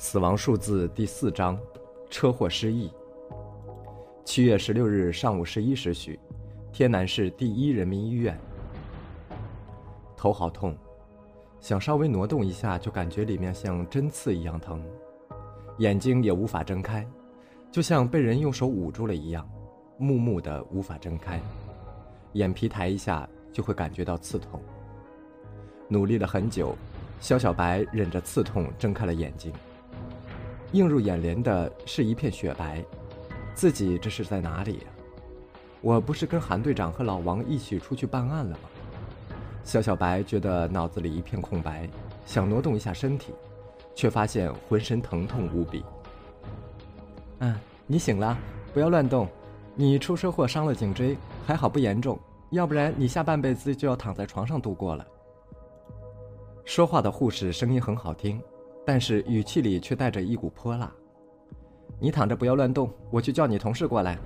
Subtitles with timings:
[0.00, 1.58] 死亡数字第四章，
[2.08, 2.88] 车祸失忆。
[4.24, 6.16] 七月十六日上午十一时许，
[6.70, 8.38] 天南市第一人民医院。
[10.16, 10.72] 头好痛，
[11.58, 14.80] 想稍微挪动一下，就感觉里面像针刺一样疼。
[15.78, 17.04] 眼睛也无法睁开，
[17.72, 19.50] 就像被人用手捂住了一样，
[19.98, 21.40] 木木的无法睁开。
[22.34, 24.62] 眼皮抬一下，就会感觉到刺痛。
[25.88, 26.76] 努力了很久，
[27.18, 29.52] 肖小白忍着刺痛睁开了眼睛。
[30.72, 32.84] 映入眼帘的是一片雪白，
[33.54, 34.86] 自己这是在哪里呀？
[35.80, 38.68] 我不是跟韩队长和老王一起出去办案了吗？
[39.64, 41.88] 小小白觉得脑子里一片空白，
[42.26, 43.32] 想挪动一下身体，
[43.94, 45.84] 却发现浑身疼痛无比。
[47.38, 47.54] 嗯，
[47.86, 48.36] 你醒了，
[48.74, 49.28] 不要乱动。
[49.74, 51.16] 你出车祸伤了颈椎，
[51.46, 52.18] 还好不严重，
[52.50, 55.06] 要不然你下半辈子就要躺在床上度过了。
[56.64, 58.42] 说话的护士声音很好听。
[58.88, 60.90] 但是语气里却带着一股泼辣。
[62.00, 64.16] 你躺着不要乱动，我去叫你同事过来。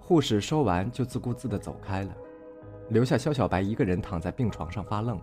[0.00, 2.16] 护士说完就自顾自的走开了，
[2.88, 5.20] 留下肖小白一个人躺在病床上发愣。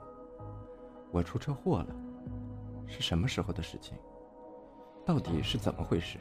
[1.10, 1.88] 我出车祸了，
[2.86, 3.98] 是什么时候的事情？
[5.04, 6.20] 到底是怎么回事？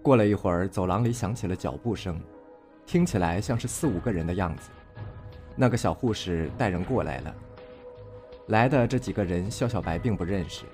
[0.00, 2.20] 过了一会儿，走廊里响起了脚步声，
[2.86, 4.70] 听起来像是四五个人的样子。
[5.56, 7.34] 那个小护士带人过来了。
[8.52, 10.66] 来的这几个人，肖小白并不认识。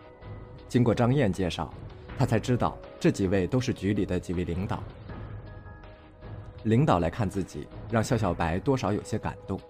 [0.69, 1.73] 经过张燕介绍，
[2.19, 4.83] 他才知道这几位都是局里的几位领导。
[6.65, 9.61] 领导来看自己，让肖小白多少有些感动，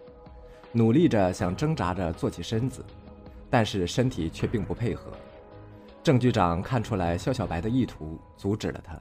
[0.73, 2.83] 努力着想挣扎着坐起身子，
[3.51, 5.13] 但是身体却并不配合。
[6.03, 8.99] 郑局长看出来肖小白的意图，阻止了他。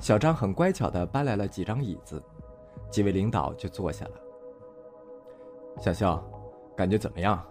[0.00, 2.22] 小张很乖巧地搬来了几张椅子，
[2.90, 4.12] 几位领导就坐下了。
[5.78, 6.24] 小肖，
[6.74, 7.46] 感觉怎么样？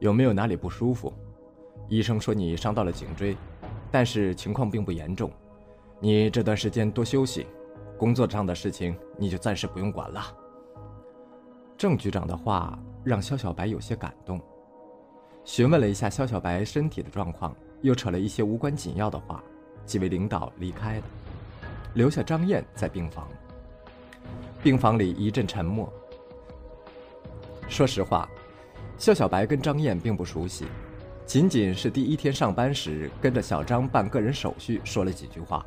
[0.00, 1.12] 有没有哪里不舒服？
[1.88, 3.36] 医生说你伤到了颈椎，
[3.90, 5.30] 但是情况并不严重。
[6.00, 7.46] 你这段时间多休息，
[7.98, 10.22] 工作上的事情你就暂时不用管了。
[11.76, 14.40] 郑局长的话让肖小白有些感动，
[15.44, 19.42] 询问了一下肖小白身体的状况，又扯了一些无关紧要的话。
[19.84, 21.04] 几位领导离开了，
[21.92, 23.28] 留下张燕在病房。
[24.62, 25.92] 病房里一阵沉默。
[27.68, 28.28] 说实话。
[28.96, 30.66] 肖小白跟张燕并不熟悉，
[31.26, 35.64] 仅仅是第一天上班时跟着小张办个人手续说了几句话。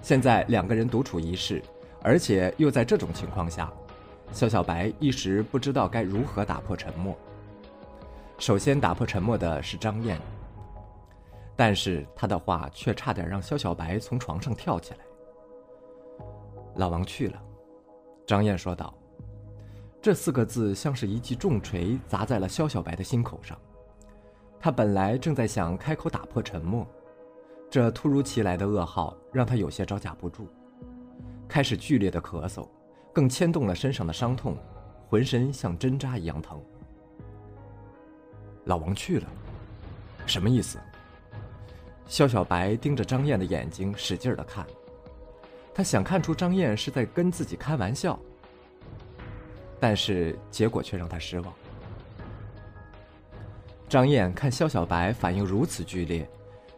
[0.00, 1.62] 现在两个人独处一室，
[2.02, 3.72] 而且又在这种情况下，
[4.32, 7.16] 肖小白一时不知道该如何打破沉默。
[8.38, 10.20] 首先打破沉默的是张燕，
[11.56, 15.00] 但是他的话却差点让肖小白从床上跳起来。
[16.76, 17.42] 老王去了，
[18.26, 18.94] 张燕说道。
[20.00, 23.58] 这四个字像是一记重锤砸在了肖小白的心口上。
[24.60, 26.86] 他本来正在想开口打破沉默，
[27.70, 30.48] 这突如其来的噩耗让他有些招架不住，
[31.48, 32.68] 开始剧烈的咳嗽，
[33.12, 34.56] 更牵动了身上的伤痛，
[35.08, 36.60] 浑身像针扎一样疼。
[38.64, 39.26] 老王去了，
[40.26, 40.78] 什么意思？
[42.06, 44.66] 肖小白盯着张燕的眼睛使劲的看，
[45.74, 48.18] 他想看出张燕是在跟自己开玩笑。
[49.78, 51.52] 但是结果却让他失望。
[53.88, 56.28] 张燕看肖小白反应如此剧烈，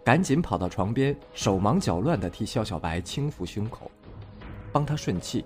[0.04, 3.90] 赶紧跑到床边，手忙脚乱地替肖小白轻抚胸口，
[4.72, 5.44] 帮他顺气。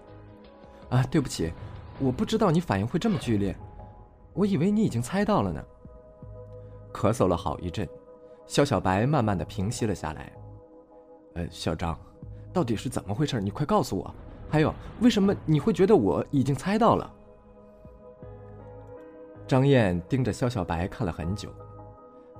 [0.88, 1.52] 啊，对不起，
[1.98, 3.56] 我不知道你反应会这么剧烈，
[4.34, 5.64] 我以为你已经猜到了呢。
[6.92, 7.88] 咳嗽了好一阵，
[8.46, 10.32] 肖小白慢慢的平息了下来。
[11.34, 11.98] 呃，小张，
[12.52, 13.40] 到底是怎么回事？
[13.40, 14.14] 你快告诉我。
[14.50, 17.10] 还有，为什么你会觉得我已经猜到了？
[19.47, 21.50] 张燕盯着肖小白看了很久，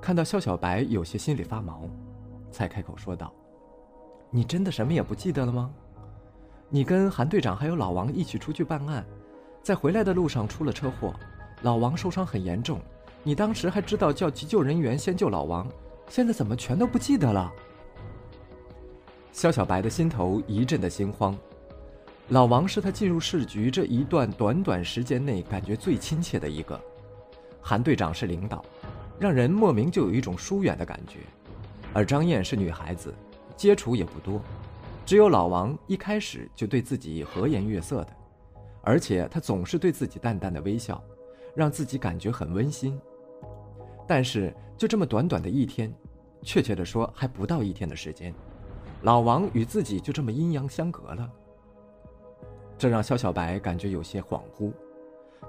[0.01, 1.87] 看到肖小白有些心里发毛，
[2.51, 3.31] 才开口说道
[4.31, 5.71] ：“你真的什么也不记得了吗？
[6.69, 9.05] 你跟韩队长还有老王一起出去办案，
[9.61, 11.13] 在回来的路上出了车祸，
[11.61, 12.79] 老王受伤很严重，
[13.21, 15.67] 你当时还知道叫急救人员先救老王，
[16.09, 17.51] 现在怎么全都不记得了？”
[19.31, 21.37] 肖小白的心头一阵的心慌，
[22.29, 26.81] 老王是他进入市局这一段短短时间内感觉最亲切的一个。
[27.63, 28.63] 韩队长是领导，
[29.17, 31.19] 让人莫名就有一种疏远的感觉；
[31.93, 33.13] 而张燕是女孩子，
[33.55, 34.41] 接触也不多，
[35.05, 38.09] 只有老王一开始就对自己和颜悦色的，
[38.81, 41.01] 而且他总是对自己淡淡的微笑，
[41.55, 42.99] 让自己感觉很温馨。
[44.05, 45.91] 但是就这么短短的一天，
[46.41, 48.33] 确切的说还不到一天的时间，
[49.03, 51.31] 老王与自己就这么阴阳相隔了，
[52.77, 54.73] 这让肖小白感觉有些恍惚，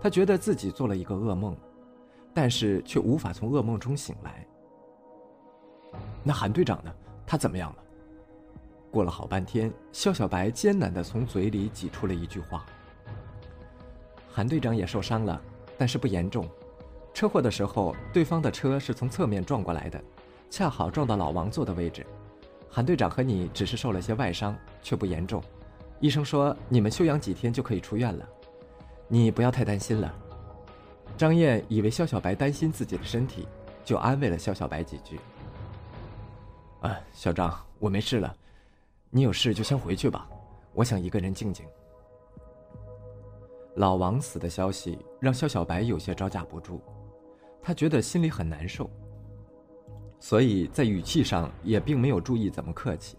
[0.00, 1.56] 他觉得自己做了一个噩梦。
[2.34, 4.44] 但是却无法从噩梦中醒来。
[6.22, 6.92] 那韩队长呢？
[7.26, 7.76] 他怎么样了？
[8.90, 12.66] 过了好半天，肖小白艰难地从嘴里挤出了一句话
[14.30, 15.40] ：“韩队长也受伤了，
[15.78, 16.48] 但是不严重。
[17.12, 20.02] 车祸的时候，对方的车是从侧面撞过来的，
[20.50, 22.04] 恰好撞到老王坐的位置。
[22.68, 25.42] 韩队长和你只是受了些外伤，却不严重。
[26.00, 28.28] 医生说你们休养几天就可以出院了，
[29.08, 30.14] 你不要太担心了。”
[31.16, 33.46] 张燕以为肖小白担心自己的身体，
[33.84, 35.18] 就安慰了肖小白几句。
[36.80, 38.34] 啊，小张，我没事了，
[39.10, 40.28] 你有事就先回去吧，
[40.72, 41.64] 我想一个人静静。
[43.76, 46.80] 老王死的消息让肖小白有些招架不住，
[47.62, 48.90] 他觉得心里很难受，
[50.20, 53.16] 所以在语气上也并没有注意怎么客气。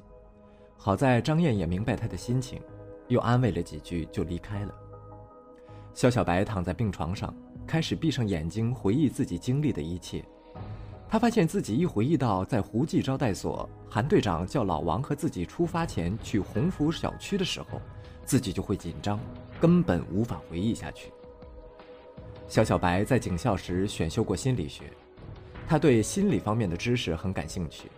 [0.78, 2.62] 好在张燕也明白他的心情，
[3.08, 4.76] 又安慰了几句就离开了。
[5.96, 7.34] 肖小白躺在病床上，
[7.66, 10.22] 开始闭上眼睛回忆自己经历的一切。
[11.08, 17.82] 他发现自己一回忆到在胡记招待所，韩队长叫老王和自己出发前去鸿福小区的时候，
[18.26, 19.18] 自己就会紧张，
[19.58, 21.14] 根本无法回忆下去。
[22.50, 24.92] 肖小白在警校时选修过心理学，
[25.66, 27.90] 他对心理方面的知识很感兴趣。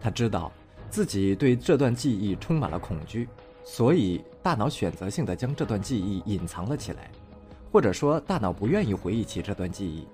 [0.00, 0.50] 他知道
[0.88, 3.28] 自己对这段记忆充满了恐惧，
[3.64, 7.10] 所以大脑选择性的将这段记忆隐藏了起来，
[7.72, 10.06] 或者说大脑不愿意回忆起这段记忆。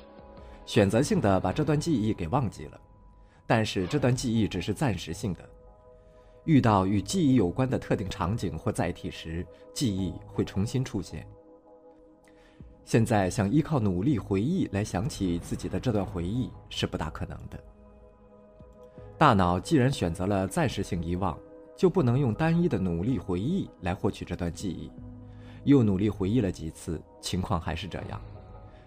[0.64, 2.80] 选择性的把这段记忆给忘记了，
[3.46, 5.40] 但是这段记忆只是暂时性的。
[6.44, 9.44] 遇到与记忆有关的特定场景或载体时，
[9.74, 11.26] 记忆会重新出现。
[12.84, 17.58] 现在想依靠努力回忆来想起自己的这段回忆是不大可能的。
[19.18, 21.38] 大脑既然选择了暂时性遗忘，
[21.80, 24.92] 就不能用单一的努力回忆来获取这段记忆。
[25.64, 28.20] 又努力回忆了几次，情况还是这样。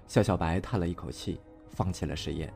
[0.05, 1.39] 肖小白叹了一口气。
[1.71, 2.53] 放弃了实验。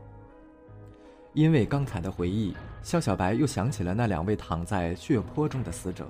[1.34, 6.08] 因为刚才的回忆，肖小白又想起了那两位躺在血泊中的死者。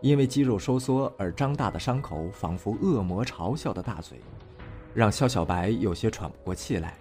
[0.00, 4.20] 因为肌肉收缩而张大的伤口，仿佛恶魔嘲笑的大嘴，
[4.94, 6.94] 让肖小白有些喘不过气来。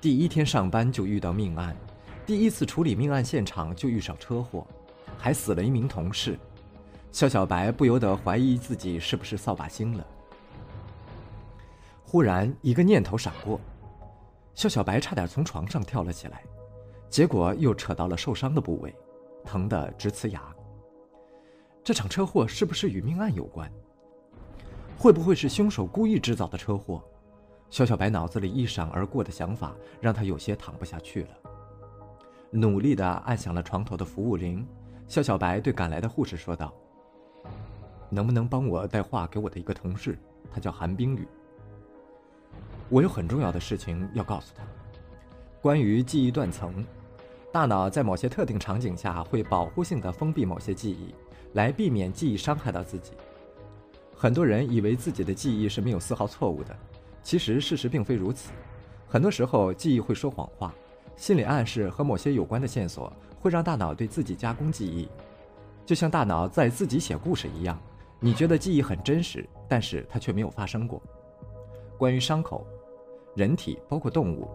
[0.00, 1.76] 第一天上班就遇到命案，
[2.26, 4.66] 第一次处理命案现场就遇上车祸，
[5.20, 6.38] 还死了一名同事。
[7.12, 10.06] 肖小白不由得怀疑自己是不是扫把星了。
[12.04, 13.60] 忽然，一个念头闪过，
[14.54, 16.42] 肖小白差点从床上跳了起来，
[17.08, 18.94] 结果又扯到了受伤的部位，
[19.44, 20.42] 疼得直呲牙。
[21.84, 23.70] 这场车祸是不是与命案有关？
[24.96, 27.02] 会不会是凶手故意制造的车祸？
[27.70, 31.28] 肖小白脑子里一闪而过的想法让他有些躺不下去了，
[32.50, 34.66] 努力地按响了床头的服务铃。
[35.10, 36.72] 肖小白对赶来的护士说道
[38.08, 40.16] ：“能不能帮我带话给我的一个同事？
[40.52, 41.26] 他叫韩冰雨。”
[42.88, 44.62] 我有很重要的事情要告诉他，
[45.60, 46.86] 关于记忆断层，
[47.52, 51.12] 大脑在某些特定场景下会保护性的封闭某些记忆，
[51.54, 53.14] 来避免记忆伤害到自己。
[54.14, 56.76] 很多人以为自己的记忆是没有丝毫错误的，
[57.20, 58.52] 其实事实并非如此。
[59.08, 60.72] 很多时候，记忆会说谎话，
[61.20, 65.06] 心理暗示和某些有关的线索会让大脑对自己加工记忆，
[65.84, 67.78] 就像大脑在自己写故事一样。
[68.18, 71.00] 你觉得记忆很真实，但是它却没有发生过。
[71.98, 72.66] 关于伤口。
[73.36, 74.48] 人体包括动物，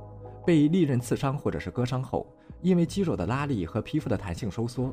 [0.43, 2.25] 被利刃刺伤或者是割伤后，
[2.63, 4.91] 因为肌肉的拉力和皮肤的弹性收缩，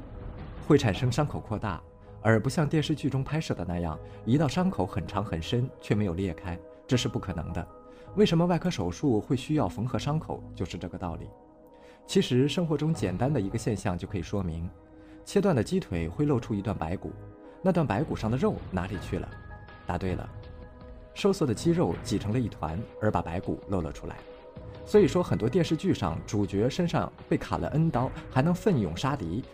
[0.69, 1.83] 会产生伤口扩大，
[2.21, 7.67] 而不像电视剧中拍摄的那样，一道伤口很长很深却没有裂开，这是不可能的。
[8.15, 11.27] 为什么外科手术会需要缝合伤口，就是这个道理。
[12.07, 14.69] 其实生活中简单的一个现象就可以说明：
[15.25, 17.11] 切断的鸡腿会露出一段白骨，
[17.63, 19.29] 那段白骨上的肉哪里去了？
[19.87, 20.29] 答对了。
[21.15, 24.17] 收缩的肌肉挤成了一团，而把白骨露了出来。
[24.85, 29.45] 所以说，很多电视剧上主角身上被砍了 N 刀，还能奋勇杀敌，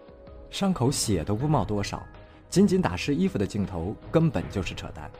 [0.50, 2.02] 伤口血都不冒多少，
[2.48, 5.10] 仅仅打湿衣服的镜头根本就是扯淡，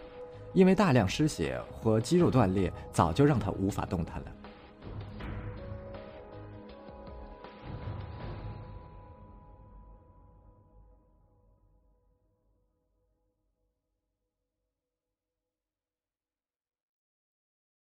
[0.54, 4.26] 因为大量失血和肌肉断裂早就让他无法动弹了。